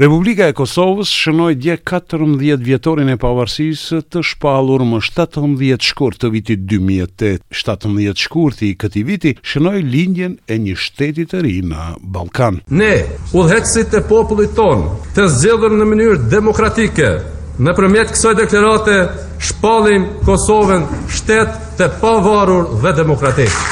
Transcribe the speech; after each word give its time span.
Republika 0.00 0.46
e 0.48 0.52
Kosovës 0.56 1.10
shënoi 1.12 1.56
dje 1.60 1.74
14 1.84 2.62
vjetorin 2.64 3.10
e 3.12 3.16
pavarësisë 3.20 3.98
të 4.08 4.22
shpallur 4.24 4.84
më 4.88 5.02
17 5.04 5.84
shkurt 5.90 6.16
të 6.22 6.30
vitit 6.32 6.62
2008. 6.72 7.42
17 7.52 8.24
shkurt 8.24 8.62
i 8.64 8.70
këtij 8.80 9.04
viti 9.04 9.34
shënoi 9.44 9.82
lindjen 9.84 10.38
e 10.48 10.56
një 10.64 10.78
shteti 10.80 11.26
të 11.28 11.42
ri 11.44 11.58
në 11.68 11.90
Ballkan. 12.14 12.62
Ne, 12.72 12.94
udhëheqësit 13.36 13.98
e 14.00 14.02
popullit 14.08 14.56
ton, 14.56 14.88
të 15.12 15.28
zgjedhur 15.34 15.76
në 15.76 15.90
mënyrë 15.92 16.22
demokratike, 16.32 17.12
nëpërmjet 17.60 18.14
kësaj 18.16 18.34
deklarate 18.40 18.96
shpallim 19.44 20.08
Kosovën 20.24 20.88
shtet 21.18 21.60
të 21.76 21.92
pavarur 22.00 22.78
dhe 22.84 22.96
demokratik 23.02 23.62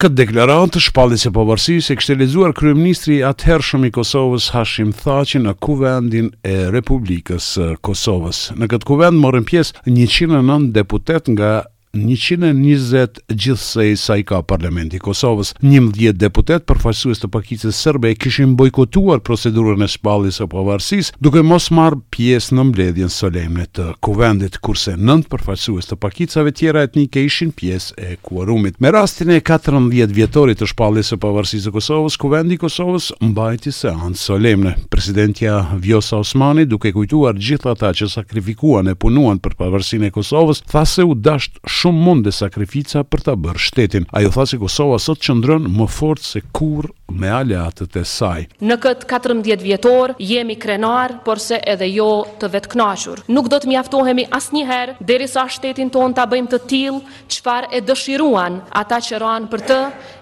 këtë 0.00 0.16
deklaratë 0.16 0.80
shpallis 0.80 1.26
e 1.28 1.30
pavarësi 1.36 1.74
se 1.84 1.94
kështë 1.98 2.14
lezuar 2.22 2.54
kryeministri 2.56 3.18
atëhershëm 3.30 3.82
i 3.84 3.90
Kosovës 3.92 4.46
Hashim 4.54 4.94
Thaci 4.96 5.42
në 5.42 5.52
kuvendin 5.64 6.30
e 6.48 6.54
Republikës 6.72 7.50
Kosovës. 7.84 8.46
Në 8.56 8.70
këtë 8.72 8.88
kuvend 8.88 9.20
morën 9.20 9.44
pjesë 9.50 9.84
109 9.92 10.70
deputet 10.78 11.28
nga 11.34 11.52
120 11.92 13.08
gjithsej 13.28 13.96
sa 13.96 14.16
i 14.16 14.22
ka 14.22 14.42
Parlamenti 14.42 14.96
i 14.96 15.02
Kosovës. 15.02 15.54
11 15.62 16.12
deputet 16.18 16.62
përfaqësues 16.68 17.18
të 17.22 17.28
pakicës 17.34 17.74
serbe 17.76 18.12
kishin 18.14 18.52
bojkotuar 18.58 19.18
procedurën 19.26 19.82
e 19.82 19.88
shpalljes 19.90 20.38
së 20.40 20.46
pavarësisë, 20.52 21.14
duke 21.20 21.42
mos 21.42 21.66
marrë 21.74 21.98
pjesë 22.14 22.54
në 22.60 22.66
mbledhjen 22.70 23.10
solemne 23.10 23.66
të 23.78 23.88
kuvendit, 24.06 24.60
kurse 24.62 24.94
9 25.00 25.26
përfaqësues 25.32 25.90
të 25.90 25.98
pakicave 26.04 26.52
tjera 26.54 26.84
etnike 26.86 27.24
ishin 27.26 27.50
pjesë 27.58 27.96
e 27.98 28.12
kuorumit. 28.22 28.78
Me 28.80 28.92
rastin 28.94 29.34
e 29.34 29.40
14 29.40 29.90
vjetorit 30.14 30.62
të 30.62 30.70
shpalljes 30.70 31.10
së 31.12 31.18
pavarësisë 31.24 31.72
e 31.72 31.74
Kosovës, 31.74 32.18
kuvendi 32.22 32.60
Kosovës 32.62 33.10
mbajti 33.20 33.74
seancë 33.74 34.22
solemne. 34.28 34.76
Presidentja 34.90 35.58
Vjosa 35.82 36.22
Osmani, 36.22 36.68
duke 36.70 36.92
kujtuar 36.94 37.34
gjitha 37.34 37.74
ta 37.74 37.90
që 37.92 38.10
sakrifikuan 38.14 38.94
e 38.94 38.94
punuan 38.94 39.42
për 39.42 39.58
pavarësinë 39.58 40.10
e 40.10 40.14
Kosovës, 40.20 40.62
tha 40.70 40.84
se 40.86 41.04
u 41.08 41.14
dashtë 41.18 41.79
shumë 41.80 42.04
mund 42.04 42.26
dhe 42.26 42.32
sakrifica 42.38 43.04
për 43.12 43.22
të 43.26 43.34
bërë 43.44 43.62
shtetin. 43.68 44.08
Ajo 44.18 44.32
tha 44.34 44.44
se 44.50 44.58
Kosova 44.60 44.98
sot 45.06 45.22
qëndrën 45.24 45.68
më 45.78 45.86
fort 45.96 46.24
se 46.28 46.42
kur 46.58 46.90
me 47.18 47.28
aleatët 47.30 47.94
e 47.98 48.04
saj. 48.06 48.44
Në 48.62 48.76
këtë 48.82 49.06
14 49.10 49.62
vjetor, 49.64 50.12
jemi 50.22 50.56
krenar, 50.60 51.18
porse 51.26 51.58
edhe 51.68 51.88
jo 51.90 52.08
të 52.40 52.50
vetëknashur. 52.54 53.24
Nuk 53.32 53.48
do 53.52 53.58
të 53.60 53.70
mjaftohemi 53.72 54.24
asë 54.30 54.56
njëherë, 54.58 54.94
deri 55.10 55.26
sa 55.30 55.46
shtetin 55.48 55.90
ton 55.94 56.14
të 56.14 56.24
abëjmë 56.24 56.52
të 56.54 56.60
tilë 56.70 57.02
qëfar 57.30 57.70
e 57.76 57.82
dëshiruan 57.90 58.60
ata 58.82 59.00
që 59.06 59.22
ranë 59.22 59.50
për 59.52 59.66
të, 59.70 59.80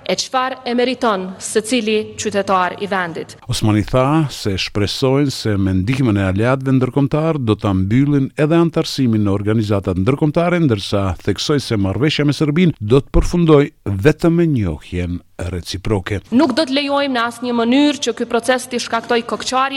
e 0.08 0.14
qëfar 0.16 0.54
e 0.68 0.72
meriton 0.78 1.24
se 1.42 1.60
cili 1.68 1.98
qytetar 2.18 2.78
i 2.82 2.86
vendit. 2.88 3.34
Osmani 3.48 3.84
tha 3.84 4.06
se 4.32 4.54
shpresojnë 4.58 5.34
se 5.34 5.56
me 5.60 5.74
ndihmën 5.82 6.20
e 6.22 6.26
aleatëve 6.30 6.76
ndërkomtar 6.78 7.40
do 7.48 7.58
të 7.60 7.74
mbyllin 7.82 8.30
edhe 8.40 8.56
antarësimin 8.64 9.26
në 9.28 9.36
organizatat 9.36 10.00
ndërkomtare, 10.00 10.62
ndërsa 10.64 11.04
theksoj 11.26 11.60
se 11.60 11.76
marveshja 11.76 12.24
me 12.24 12.32
Serbin 12.38 12.72
do 12.80 13.02
të 13.02 13.12
përfundoj 13.18 13.62
vetëm 13.88 14.38
me 14.38 14.46
njohjen 14.54 15.18
reciproke. 15.38 16.18
Nuk 16.34 16.50
do 16.58 16.64
të 16.66 16.74
lejojmë 16.78 17.14
në 17.14 17.22
asë 17.22 17.44
një 17.46 17.52
mënyrë 17.60 18.00
që 18.04 18.12
këj 18.18 18.26
proces 18.32 18.64
të 18.68 18.80
shkaktoj 18.82 19.20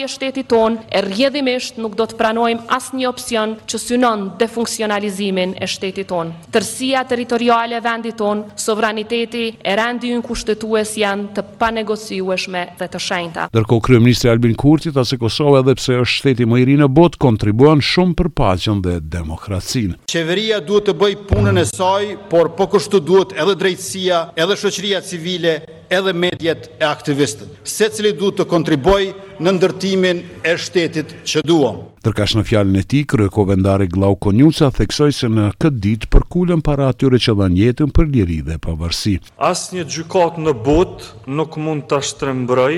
e 0.04 0.08
shtetit 0.10 0.48
ton, 0.48 0.78
e 0.90 1.02
rjedhimisht 1.02 1.78
nuk 1.78 1.96
do 1.96 2.06
të 2.06 2.18
pranojmë 2.18 2.62
asë 2.74 2.96
një 2.98 3.08
opcion 3.10 3.56
që 3.70 3.78
synon 3.80 4.22
defunksionalizimin 4.40 5.56
e 5.62 5.66
shtetit 5.68 6.08
ton. 6.08 6.34
Tërsia 6.52 7.04
teritoriale 7.06 7.82
vendit 7.82 8.16
ton, 8.18 8.44
sovraniteti 8.56 9.46
e 9.64 9.76
rendi 9.76 10.14
në 10.16 10.24
kushtetues 10.26 10.96
janë 10.98 11.30
të 11.36 11.46
panegociueshme 11.62 12.62
dhe 12.80 12.88
të 12.94 13.00
shenjta. 13.08 13.46
Dërko 13.54 13.80
Kryeministri 13.86 14.30
Albin 14.34 14.56
Kurti 14.56 14.92
ta 14.92 15.06
se 15.06 15.18
Kosovë 15.22 15.62
edhe 15.62 15.78
pse 15.78 16.00
është 16.02 16.18
shteti 16.22 16.50
më 16.50 16.62
i 16.64 16.68
rinë 16.72 16.90
botë, 16.98 17.22
kontribuan 17.22 17.82
shumë 17.86 18.18
për 18.18 18.32
pacjen 18.42 18.82
dhe 18.82 18.98
demokracinë. 19.14 20.02
Qeveria 20.12 20.58
duhet 20.66 20.90
të 20.90 20.98
bëj 21.02 21.14
punën 21.30 21.62
e 21.62 21.68
saj, 21.70 22.16
por 22.32 22.50
po 22.58 22.70
kështu 22.74 23.02
duhet 23.12 23.36
edhe 23.38 23.54
drejtësia, 23.62 24.24
edhe 24.42 24.58
shoqëria 24.60 25.00
civile, 25.06 25.51
edhe 25.92 26.14
medjet 26.16 26.70
e 26.80 26.86
aktivistët. 26.88 27.52
Se 27.68 27.90
cili 27.92 28.14
du 28.18 28.32
të 28.32 28.46
kontriboj 28.50 29.10
në 29.44 29.54
ndërtimin 29.58 30.22
e 30.48 30.54
shtetit 30.56 31.12
që 31.28 31.44
duam. 31.48 31.82
Tërkash 32.02 32.38
në 32.40 32.46
fjalën 32.50 32.80
e 32.80 32.84
ti, 32.94 33.02
kërë 33.06 33.28
kovendare 33.36 33.90
Glau 33.92 34.16
Konjusa 34.24 34.72
theksoj 34.78 35.12
se 35.20 35.30
në 35.30 35.50
këtë 35.62 35.82
ditë 35.86 36.10
për 36.14 36.26
kulën 36.34 36.64
para 36.66 36.88
atyre 36.94 37.20
që 37.22 37.36
dhanë 37.42 37.60
jetën 37.66 37.92
për 37.98 38.10
liri 38.16 38.40
dhe 38.48 38.58
pavarësi. 38.64 39.18
As 39.38 39.68
një 39.76 39.86
gjykat 39.92 40.40
në 40.42 40.56
bot 40.66 41.06
nuk 41.28 41.60
mund 41.62 41.86
të 41.92 42.02
shtrembroj, 42.10 42.74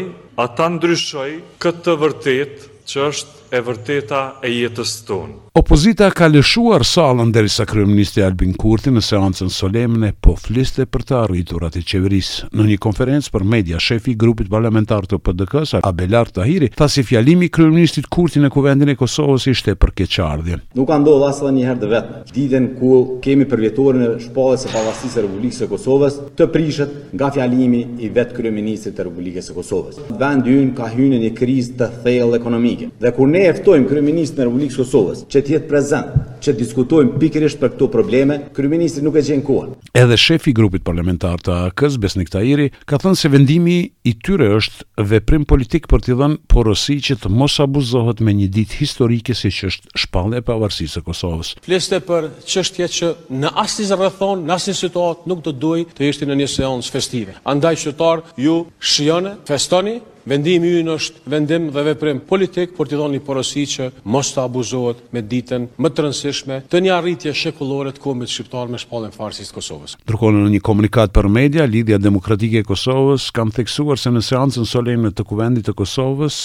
ata 0.48 0.72
ndryshoj 0.76 1.30
këtë 1.64 1.86
të 1.88 1.96
vërtet 2.04 2.70
që 2.92 3.08
është 3.14 3.43
e 3.54 3.62
vërteta 3.62 4.22
e 4.42 4.50
jetës 4.50 4.94
tonë. 5.08 5.34
Opozita 5.62 6.08
ka 6.18 6.26
lëshuar 6.32 6.82
salën 6.88 7.30
deri 7.32 7.52
sa 7.54 7.66
kryeministri 7.70 8.24
Albin 8.26 8.56
Kurti 8.58 8.90
në 8.90 9.04
seancën 9.06 9.52
solemne 9.54 10.10
po 10.26 10.34
fliste 10.42 10.88
për 10.90 11.04
të 11.12 11.16
arriturat 11.20 11.76
e 11.78 11.84
qeverisë. 11.86 12.48
Në 12.58 12.66
një 12.72 12.78
konferencë 12.86 13.30
për 13.36 13.46
media, 13.54 13.78
shefi 13.80 14.16
i 14.16 14.18
grupit 14.20 14.50
parlamentar 14.50 15.06
të 15.06 15.20
PDK-s, 15.22 15.78
Abelard 15.86 16.34
Tahiri, 16.34 16.72
tha 16.74 16.88
se 16.90 17.02
si 17.02 17.08
fjalimi 17.12 17.50
i 17.50 17.54
kryeministrit 17.54 18.10
Kurti 18.16 18.42
në 18.42 18.50
kuvendin 18.56 18.90
e 18.90 18.98
Kosovës 18.98 19.46
ishte 19.54 19.76
për 19.78 19.94
keqardhje. 20.02 20.58
Nuk 20.80 20.90
ka 20.90 20.98
ndodhur 21.04 21.28
asa 21.30 21.54
një 21.54 21.68
herë 21.70 21.92
vetë. 21.94 22.24
Ditën 22.34 22.68
ku 22.80 22.96
kemi 23.28 23.46
për 23.54 23.64
vjetorin 23.68 24.08
e 24.08 24.10
shpallës 24.26 24.66
së 24.66 24.74
pavarësisë 24.74 25.14
së 25.14 25.24
Republikës 25.28 25.62
së 25.62 25.70
Kosovës, 25.76 26.18
të 26.42 26.50
prishet 26.56 26.98
nga 27.14 27.30
fjalimi 27.38 27.84
i 28.02 28.10
vet 28.18 28.34
kryeministit 28.34 28.98
të 28.98 29.06
Republikës 29.12 29.52
së 29.54 29.58
Kosovës. 29.62 30.02
Vendi 30.18 30.58
ka 30.82 30.90
hyrë 30.96 31.14
në 31.14 31.22
një 31.28 31.32
krizë 31.38 31.78
të 31.84 31.92
thellë 32.10 32.40
ekonomike. 32.42 32.90
Dhe 33.04 33.14
kur 33.14 33.30
ne 33.30 33.43
e 33.44 33.54
ftojmë 33.58 33.90
kryeministin 33.90 34.40
e 34.40 34.46
Republikës 34.48 34.78
Kosovës 34.80 35.24
që 35.34 35.42
të 35.44 35.54
jetë 35.58 35.68
prezant, 35.68 36.12
që 36.44 36.54
të 36.54 36.60
diskutojmë 36.62 37.18
pikërisht 37.20 37.60
për 37.60 37.72
këto 37.76 37.88
probleme, 37.92 38.38
kryeministri 38.56 39.04
nuk 39.04 39.18
e 39.20 39.24
gjen 39.26 39.42
kohën. 39.46 39.74
Edhe 40.00 40.18
shefi 40.20 40.52
i 40.52 40.56
grupit 40.56 40.84
parlamentar 40.88 41.42
të 41.44 41.58
ak 41.70 41.84
Besnik 42.04 42.32
Tahiri, 42.32 42.70
ka 42.88 42.98
thënë 43.02 43.20
se 43.20 43.32
vendimi 43.34 43.76
i 44.04 44.14
tyre 44.24 44.48
është 44.58 45.04
veprim 45.12 45.44
politik 45.50 45.88
për 45.92 46.04
të 46.06 46.16
dhënë 46.20 46.40
porosi 46.52 46.98
që 47.04 47.20
të 47.24 47.32
mos 47.32 47.58
abuzohet 47.64 48.24
me 48.24 48.34
një 48.40 48.48
ditë 48.56 48.80
historike 48.82 49.36
siç 49.36 49.60
është 49.70 50.00
shpallja 50.06 50.40
e 50.42 50.46
pavarësisë 50.48 50.94
së 51.00 51.04
Kosovës. 51.08 51.54
Fleste 51.68 52.00
për 52.08 52.30
çështje 52.48 52.90
që 52.98 53.12
në 53.44 53.52
asnjë 53.64 54.00
rrethon, 54.00 54.46
në 54.48 54.56
asnjë 54.58 54.78
situatë 54.84 55.30
nuk 55.32 55.44
do 55.48 55.52
duhej 55.64 55.88
të 55.98 56.08
ishte 56.12 56.28
në 56.30 56.40
një 56.42 56.50
seancë 56.56 56.96
festive. 56.96 57.38
Andaj 57.54 57.84
qytetar, 57.84 58.24
ju 58.46 58.58
shijoni, 58.80 59.38
festoni, 59.48 60.00
Vendimi 60.26 60.70
ynë 60.80 60.94
është 60.96 61.32
vendim 61.34 61.66
dhe 61.76 61.84
veprim 61.90 62.22
politik 62.24 62.72
për 62.78 62.88
t'i 62.90 63.00
dhënë 63.00 63.18
një 63.18 63.24
porosi 63.28 63.64
që 63.68 63.90
mos 64.14 64.30
të 64.32 64.44
abuzohet 64.46 65.02
me 65.16 65.20
ditën 65.24 65.66
më 65.84 65.92
të 65.92 66.06
rëndësishme 66.06 66.60
të 66.72 66.82
një 66.86 66.94
arritje 66.98 67.34
shekullore 67.36 67.92
të 67.98 68.04
kombit 68.06 68.32
shqiptar 68.32 68.72
me 68.72 68.80
shpallin 68.80 69.12
farsis 69.16 69.52
të 69.52 69.58
Kosovës. 69.58 69.98
Ndërkohë 70.08 70.40
në 70.46 70.54
një 70.56 70.62
komunikat 70.64 71.12
për 71.16 71.28
media, 71.28 71.66
Lidhja 71.68 72.00
Demokratike 72.00 72.64
e 72.64 72.70
Kosovës 72.70 73.28
kam 73.36 73.52
theksuar 73.52 74.00
se 74.00 74.14
në 74.16 74.24
seancën 74.30 74.68
solemne 74.72 75.12
të 75.12 75.28
kuvendit 75.28 75.68
të 75.68 75.76
Kosovës 75.82 76.40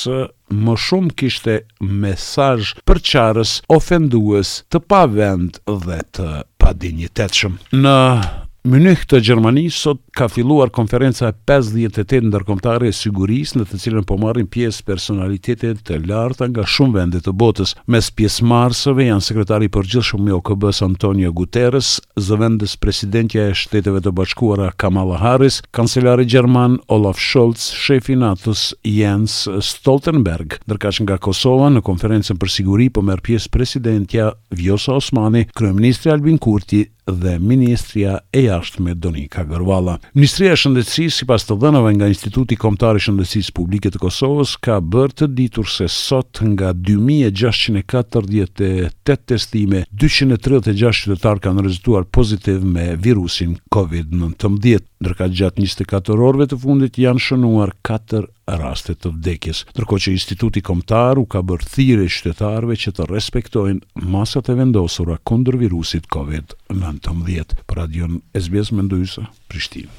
më 0.50 0.74
shumë 0.88 1.14
kishte 1.20 1.56
mesaj 2.02 2.74
për 2.88 3.02
qarës 3.12 3.56
ofendues 3.78 4.56
të 4.72 4.82
pa 4.90 5.04
vend 5.14 5.62
dhe 5.84 6.02
të 6.08 6.32
pa 6.58 6.74
Në 6.78 7.94
Mënyhë 8.68 9.06
të 9.08 9.18
Gjermani 9.24 9.62
sot 9.72 10.02
ka 10.18 10.26
filluar 10.28 10.68
konferenca 10.76 11.30
e 11.30 11.34
58 11.48 12.26
ndërkomtare 12.28 12.90
e 12.90 12.92
sigurisë 12.92 13.56
në 13.56 13.64
të 13.70 13.78
cilën 13.80 14.04
po 14.10 14.18
marrin 14.20 14.44
pjesë 14.52 14.82
personalitetet 14.84 15.78
të 15.88 15.96
larta 16.10 16.44
nga 16.50 16.66
shumë 16.68 16.92
vende 16.98 17.22
të 17.24 17.32
botës. 17.40 17.72
Mes 17.88 18.10
pjesë 18.18 18.44
marsëve 18.50 19.06
janë 19.06 19.24
sekretari 19.24 19.70
për 19.72 19.88
gjithë 19.92 20.08
shumë 20.10 20.28
i 20.28 20.34
OKB-s 20.36 20.82
Antonio 20.84 21.30
Guterres, 21.38 21.94
zëvendës 22.20 22.74
presidentja 22.82 23.46
e 23.46 23.56
shteteve 23.56 24.02
të 24.04 24.12
bashkuara 24.20 24.68
Kamala 24.76 25.16
Harris, 25.24 25.62
kancelari 25.72 26.28
Gjerman 26.28 26.76
Olaf 26.92 27.16
Scholz, 27.16 27.70
shefi 27.86 28.18
natës 28.20 28.66
Jens 28.84 29.46
Stoltenberg. 29.64 30.58
që 30.76 31.08
nga 31.08 31.16
Kosova 31.18 31.72
në 31.72 31.80
konferencen 31.88 32.36
për 32.36 32.52
siguri 32.58 32.90
po 32.92 33.00
merë 33.02 33.24
pjesë 33.30 33.48
presidentja 33.56 34.28
Vjosa 34.56 35.00
Osmani, 35.00 35.46
kryeministri 35.56 36.12
Albin 36.12 36.36
Kurti 36.38 36.84
dhe 37.12 37.38
Ministria 37.38 38.18
e 38.32 38.42
Jashtme 38.42 38.94
Donika 39.00 39.44
Gërvala. 39.48 39.98
Ministria 40.18 40.52
e 40.54 40.56
Shëndetësisë, 40.58 41.16
sipas 41.22 41.46
të 41.48 41.56
dhënave 41.62 41.90
nga 41.96 42.06
Instituti 42.10 42.56
Kombëtar 42.60 42.94
i 42.98 43.00
Shëndetësisë 43.04 43.52
Publike 43.56 43.88
të 43.94 43.98
Kosovës, 44.02 44.50
ka 44.64 44.74
bërë 44.80 45.14
të 45.22 45.26
ditur 45.38 45.66
se 45.72 45.86
sot 45.92 46.38
nga 46.52 46.68
2648 46.76 49.18
testime, 49.32 49.78
236 49.92 51.04
qytetarë 51.06 51.42
kanë 51.46 51.60
rezituar 51.68 52.02
pozitiv 52.14 52.58
me 52.74 52.86
virusin 53.04 53.50
COVID-19. 53.74 54.97
Ndërka 54.98 55.26
gjatë 55.38 55.62
24 55.62 56.24
orve 56.28 56.46
të 56.50 56.56
fundit 56.58 56.96
janë 56.98 57.22
shënuar 57.22 57.70
4 57.86 58.22
rastet 58.62 58.98
të 59.04 59.12
vdekjes, 59.14 59.60
nërko 59.78 59.98
që 60.04 60.14
Institutit 60.16 60.66
Komtar 60.66 61.20
u 61.22 61.24
ka 61.30 61.42
bërë 61.46 61.68
thire 61.74 62.08
i 62.08 62.10
shtetarve 62.16 62.74
që 62.82 62.94
të 62.96 63.06
respektojnë 63.12 64.08
masat 64.16 64.50
e 64.52 64.58
vendosura 64.58 65.20
kondër 65.30 65.60
virusit 65.62 66.10
COVID-19. 66.16 67.56
Pra 67.70 67.86
dionë, 67.94 68.22
SBS 68.42 68.74
Mendojusa, 68.74 69.28
Prishtin. 69.48 69.94